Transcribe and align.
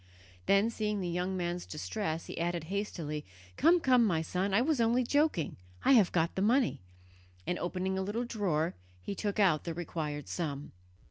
Then, 0.47 0.71
seeing 0.71 0.99
the 0.99 1.07
young 1.07 1.37
man's 1.37 1.63
distress, 1.67 2.25
he 2.25 2.39
added 2.39 2.63
hastily: 2.73 3.23
"Come 3.55 3.79
come, 3.79 4.03
my 4.03 4.23
son, 4.23 4.51
I 4.51 4.59
was 4.59 4.81
only 4.81 5.03
joking, 5.03 5.57
I 5.85 5.91
have 5.91 6.11
got 6.11 6.33
the 6.33 6.41
money," 6.41 6.81
and, 7.45 7.59
opening 7.59 7.99
a 7.99 8.01
little 8.01 8.25
drawer, 8.25 8.73
he 9.03 9.13
took 9.13 9.39
out 9.39 9.63
the 9.63 9.75
required 9.75 10.27
sum. 10.27 10.71